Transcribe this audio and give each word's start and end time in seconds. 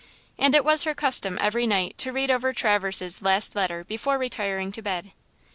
And 0.39 0.55
it 0.55 0.65
was 0.65 0.83
her 0.85 0.95
custom 0.95 1.37
every 1.39 1.67
night 1.67 1.95
to 1.99 2.11
read 2.11 2.31
over 2.31 2.53
Traverse's 2.53 3.21
last 3.21 3.55
letter 3.55 3.83
before 3.83 4.17
retiring 4.17 4.71
to 4.71 4.81
bed. 4.81 5.11